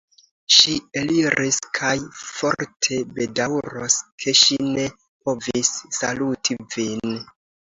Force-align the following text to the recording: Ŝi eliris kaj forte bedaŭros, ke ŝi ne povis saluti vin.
Ŝi 0.53 0.71
eliris 1.01 1.59
kaj 1.79 1.91
forte 2.21 2.97
bedaŭros, 3.19 3.99
ke 4.25 4.35
ŝi 4.43 4.59
ne 4.71 4.89
povis 5.29 5.71
saluti 5.99 6.59
vin. 6.75 7.17